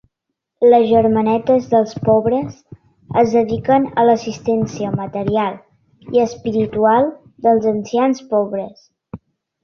[0.69, 2.55] Les Germanetes dels Pobres
[3.21, 5.59] es dediquen a l'assistència material
[6.17, 7.05] i espiritual
[7.49, 8.81] dels ancians pobres.